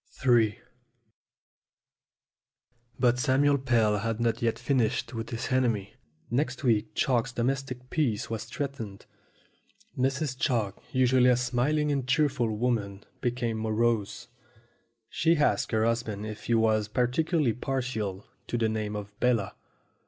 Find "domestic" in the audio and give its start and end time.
7.31-7.87